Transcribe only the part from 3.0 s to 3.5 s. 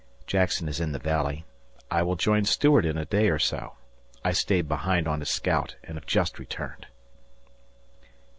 day or